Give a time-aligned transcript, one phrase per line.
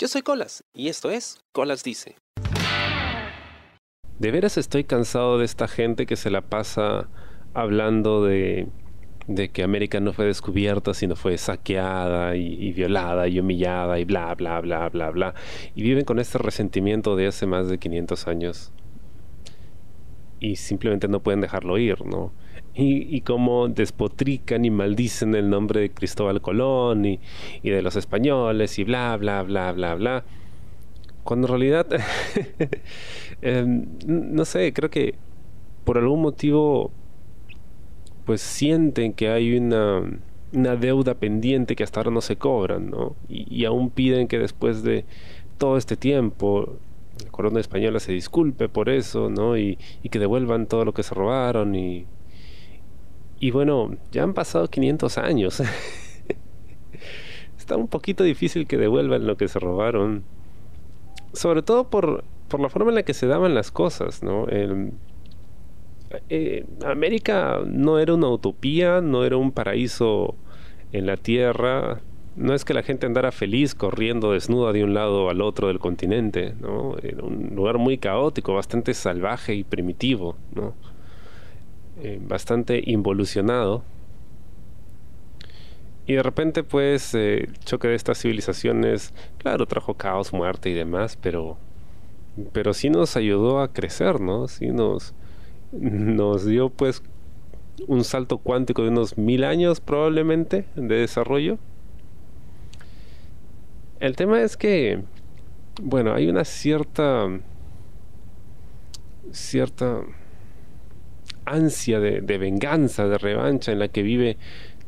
[0.00, 2.14] Yo soy Colas y esto es Colas Dice.
[4.20, 7.08] De veras estoy cansado de esta gente que se la pasa
[7.52, 8.68] hablando de,
[9.26, 14.04] de que América no fue descubierta, sino fue saqueada y, y, violada y humillada y
[14.04, 15.34] bla, bla, bla, bla, bla.
[15.74, 18.72] Y viven con este resentimiento de hace más de 500 años.
[20.38, 22.32] Y simplemente no pueden dejarlo ir, ¿no?
[22.74, 27.20] Y, y cómo despotrican y maldicen el nombre de Cristóbal Colón y,
[27.62, 30.24] y de los españoles y bla, bla, bla, bla, bla.
[31.24, 31.86] Cuando en realidad,
[33.42, 33.64] eh,
[34.06, 35.14] no sé, creo que
[35.84, 36.90] por algún motivo,
[38.24, 40.02] pues sienten que hay una,
[40.52, 43.16] una deuda pendiente que hasta ahora no se cobran, ¿no?
[43.28, 45.04] Y, y aún piden que después de
[45.58, 46.78] todo este tiempo
[47.24, 49.56] la corona española se disculpe por eso, ¿no?
[49.58, 52.06] Y, y que devuelvan todo lo que se robaron y
[53.40, 55.62] y bueno, ya han pasado 500 años.
[57.58, 60.24] Está un poquito difícil que devuelvan lo que se robaron.
[61.32, 64.46] Sobre todo por, por la forma en la que se daban las cosas, ¿no?
[66.30, 70.34] Eh, América no era una utopía, no era un paraíso
[70.92, 72.00] en la tierra.
[72.36, 75.80] No es que la gente andara feliz corriendo desnuda de un lado al otro del
[75.80, 76.96] continente, ¿no?
[77.02, 80.74] Era un lugar muy caótico, bastante salvaje y primitivo, ¿no?
[82.02, 83.82] Eh, bastante involucionado.
[86.06, 90.74] Y de repente, pues, eh, el choque de estas civilizaciones, claro, trajo caos, muerte y
[90.74, 91.58] demás, pero,
[92.52, 94.48] pero sí nos ayudó a crecer, ¿no?
[94.48, 95.12] Sí nos,
[95.72, 97.02] nos dio, pues,
[97.86, 101.58] un salto cuántico de unos mil años probablemente de desarrollo.
[104.00, 105.02] El tema es que,
[105.82, 107.28] bueno, hay una cierta,
[109.32, 110.02] cierta
[111.48, 114.36] ansia de, venganza, de revancha en la que vive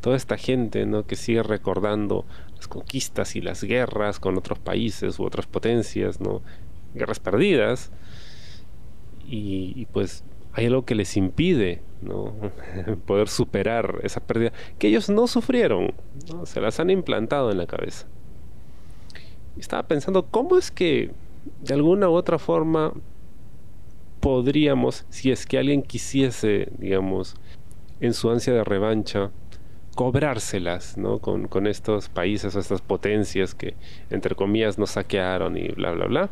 [0.01, 1.07] toda esta gente, ¿no?
[1.07, 2.25] Que sigue recordando
[2.57, 6.43] las conquistas y las guerras con otros países u otras potencias, ¿no?
[6.95, 7.91] Guerras perdidas.
[9.27, 12.35] Y, pues hay algo que les impide, ¿no?
[13.07, 15.93] Poder superar esa pérdida que ellos no sufrieron.
[16.45, 18.07] Se las han implantado en la cabeza.
[19.57, 21.13] Estaba pensando, ¿cómo es que
[21.63, 22.93] de alguna u otra forma
[24.21, 27.35] podríamos, si es que alguien quisiese, digamos,
[28.01, 29.31] en su ansia de revancha,
[29.95, 31.19] cobrárselas, ¿no?
[31.19, 33.75] Con, con estos países o estas potencias que,
[34.11, 36.31] entre comillas, nos saquearon y bla, bla, bla.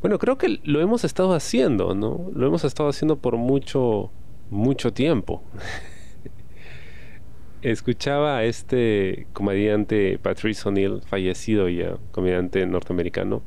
[0.00, 2.30] Bueno, creo que lo hemos estado haciendo, ¿no?
[2.34, 4.10] Lo hemos estado haciendo por mucho,
[4.50, 5.42] mucho tiempo.
[7.62, 13.42] Escuchaba a este comediante Patrice O'Neill, fallecido ya, comediante norteamericano,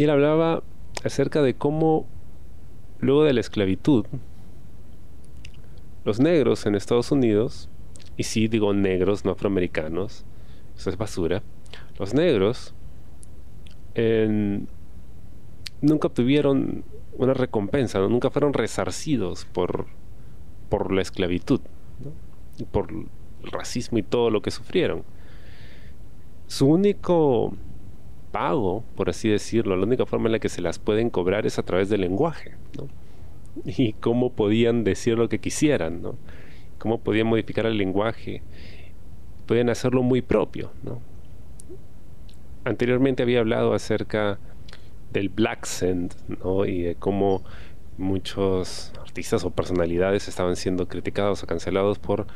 [0.00, 0.62] y él hablaba
[1.04, 2.06] acerca de cómo
[3.00, 4.06] luego de la esclavitud,
[6.06, 7.68] los negros en Estados Unidos,
[8.16, 10.24] y sí digo negros, no afroamericanos,
[10.74, 11.42] eso es basura,
[11.98, 12.74] los negros
[13.92, 14.68] en,
[15.82, 16.82] nunca obtuvieron
[17.18, 19.84] una recompensa, nunca fueron resarcidos por,
[20.70, 21.60] por la esclavitud,
[22.72, 25.04] por el racismo y todo lo que sufrieron.
[26.46, 27.52] Su único
[28.32, 31.58] pago, por así decirlo, la única forma en la que se las pueden cobrar es
[31.58, 32.88] a través del lenguaje, ¿no?
[33.64, 36.16] Y cómo podían decir lo que quisieran, ¿no?
[36.78, 38.42] Cómo podían modificar el lenguaje,
[39.46, 41.00] podían hacerlo muy propio, ¿no?
[42.64, 44.38] Anteriormente había hablado acerca
[45.12, 46.64] del Black Send, ¿no?
[46.66, 47.42] Y de cómo
[47.98, 52.26] muchos artistas o personalidades estaban siendo criticados o cancelados por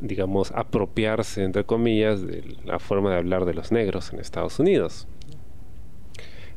[0.00, 5.06] digamos, apropiarse, entre comillas, de la forma de hablar de los negros en Estados Unidos.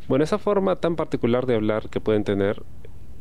[0.07, 2.63] Bueno, esa forma tan particular de hablar que pueden tener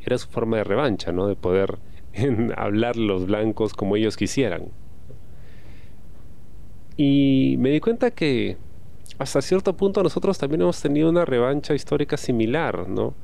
[0.00, 1.27] era su forma de revancha, ¿no?
[1.27, 1.78] De poder
[2.56, 4.69] hablar los blancos como ellos quisieran.
[6.97, 8.56] Y me di cuenta que
[9.19, 13.15] hasta cierto punto nosotros también hemos tenido una revancha histórica similar, ¿no?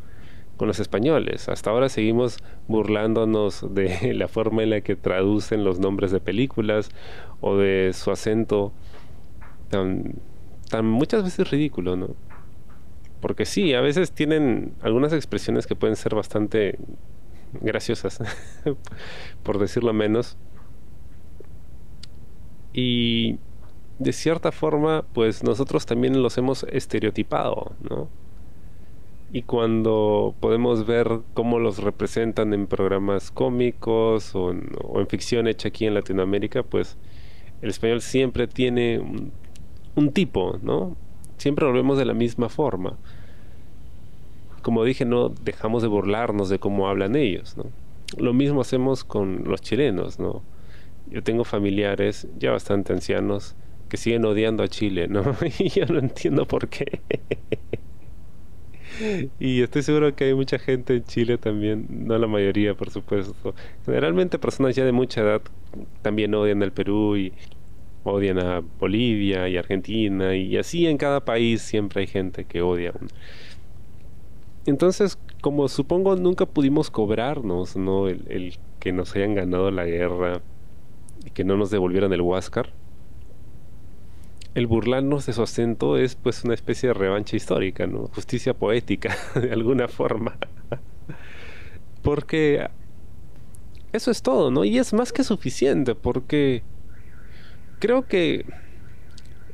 [0.58, 1.48] Con los españoles.
[1.48, 2.36] Hasta ahora seguimos
[2.66, 6.90] burlándonos de la forma en la que traducen los nombres de películas
[7.40, 8.72] o de su acento
[9.70, 10.16] tan,
[10.68, 12.08] tan muchas veces ridículo, ¿no?
[13.20, 16.78] Porque sí, a veces tienen algunas expresiones que pueden ser bastante
[17.60, 18.20] graciosas,
[19.42, 20.36] por decirlo menos.
[22.72, 23.38] Y
[23.98, 28.08] de cierta forma, pues nosotros también los hemos estereotipado, ¿no?
[29.32, 35.86] Y cuando podemos ver cómo los representan en programas cómicos o en, ficción hecha aquí
[35.86, 36.96] en Latinoamérica, pues
[37.60, 39.32] el español siempre tiene un,
[39.96, 40.96] un, tipo, ¿no?
[41.36, 42.96] Siempre lo vemos de la misma forma.
[44.62, 47.64] Como dije, no dejamos de burlarnos de cómo hablan ellos, ¿no?
[48.16, 50.42] Lo mismo hacemos con los chilenos, ¿no?
[51.10, 53.56] Yo tengo familiares ya bastante ancianos
[53.90, 55.22] que siguen odiando a Chile, ¿no?
[55.58, 57.00] Y yo no entiendo por qué.
[59.40, 63.54] y estoy seguro que hay mucha gente en Chile también, no la mayoría, por supuesto.
[63.84, 65.42] Generalmente personas ya de mucha edad
[66.02, 67.32] también odian al Perú y
[68.04, 72.92] odian a Bolivia y Argentina y así en cada país siempre hay gente que odia.
[74.66, 78.08] Entonces, como supongo nunca pudimos cobrarnos, ¿no?
[78.08, 80.42] El, el que nos hayan ganado la guerra
[81.24, 82.72] y que no nos devolvieran el Huáscar
[84.58, 88.08] el burlarnos de su acento es pues una especie de revancha histórica, ¿no?
[88.08, 90.36] Justicia poética, de alguna forma.
[92.02, 92.68] porque
[93.92, 94.64] eso es todo, ¿no?
[94.64, 96.62] Y es más que suficiente, porque
[97.78, 98.44] creo que,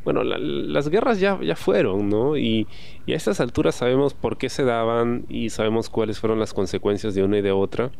[0.04, 2.36] bueno, las guerras ya, ya fueron, ¿no?
[2.36, 2.66] Y,
[3.06, 7.14] y a estas alturas sabemos por qué se daban y sabemos cuáles fueron las consecuencias
[7.14, 7.90] de una y de otra.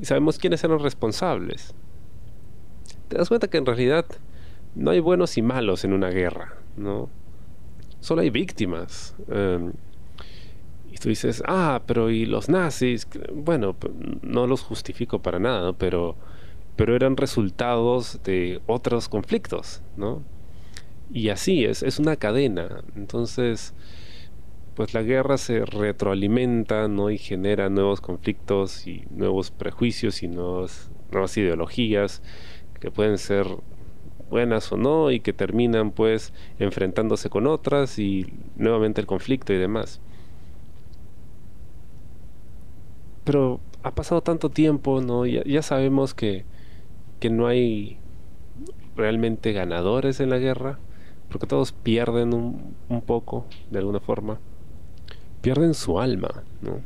[0.00, 1.74] Y sabemos quiénes eran responsables.
[3.08, 4.06] Te das cuenta que en realidad
[4.76, 7.08] no hay buenos y malos en una guerra, ¿no?
[8.00, 9.16] Solo hay víctimas.
[9.28, 9.72] Em,
[10.92, 13.08] y tú dices, ah, pero ¿y los nazis?
[13.34, 13.74] Bueno,
[14.22, 16.14] no los justifico para nada, pero,
[16.76, 20.22] pero eran resultados de otros conflictos, ¿no?
[21.12, 22.82] Y así es, es una cadena.
[22.96, 23.74] Entonces,
[24.74, 27.10] pues la guerra se retroalimenta, ¿no?
[27.10, 30.90] Y genera nuevos conflictos y nuevos prejuicios y nuevas
[31.36, 32.22] ideologías
[32.78, 33.46] que pueden ser
[34.30, 39.56] buenas o no y que terminan pues enfrentándose con otras y nuevamente el conflicto y
[39.56, 40.00] demás.
[43.24, 45.26] Pero ha pasado tanto tiempo, ¿no?
[45.26, 46.44] Ya, ya sabemos que,
[47.20, 47.98] que no hay
[48.96, 50.78] realmente ganadores en la guerra,
[51.28, 54.38] porque todos pierden un, un poco, de alguna forma.
[55.40, 56.80] Pierden su alma, ¿no?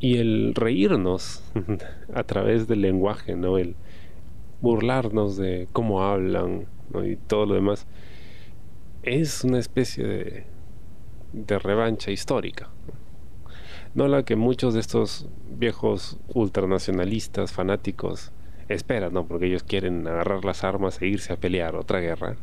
[0.00, 1.42] Y el reírnos
[2.14, 3.58] a través del lenguaje, ¿no?
[3.58, 3.76] El,
[4.64, 6.66] burlarnos de cómo hablan
[7.04, 7.86] y todo lo demás,
[9.02, 10.46] es una especie
[11.32, 12.70] de, revancha histórica.
[13.94, 18.32] No la que muchos de estos viejos ultranacionalistas, fanáticos,
[18.68, 19.26] esperan, ¿no?
[19.26, 22.36] Porque ellos quieren agarrar las armas e irse a pelear otra guerra.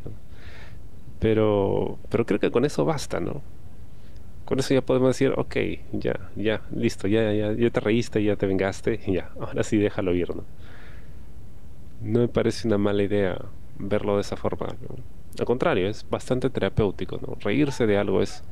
[1.18, 3.42] Pero, pero creo que con eso basta, ¿no?
[4.44, 5.56] Con eso ya podemos decir, ok,
[5.92, 10.14] ya, ya, listo, ya, ya, ya te reíste, ya te vengaste, ya, ahora sí déjalo
[10.14, 10.44] ir, ¿no?
[12.02, 13.38] No me parece una mala idea
[13.78, 14.66] verlo de esa forma.
[15.38, 17.18] Al contrario, es bastante terapéutico.
[17.18, 17.36] ¿no?
[17.40, 18.44] Reírse de algo es,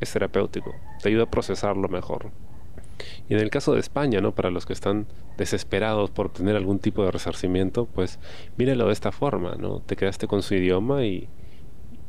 [0.00, 2.30] es terapéutico, te ayuda a procesarlo mejor.
[3.28, 4.34] Y en el caso de España, ¿no?
[4.34, 5.06] Para los que están
[5.36, 8.18] desesperados por obtener algún tipo de resarcimiento, pues
[8.56, 9.80] míralo de esta forma, ¿no?
[9.80, 11.28] Te quedaste con su idioma y,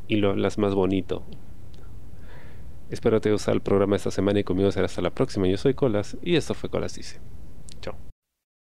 [0.07, 1.24] y lo hablas más bonito.
[2.90, 5.48] Espero te haya gustado el programa esta semana y conmigo será hasta la próxima.
[5.48, 7.19] Yo soy Colas y esto fue Colas Dice.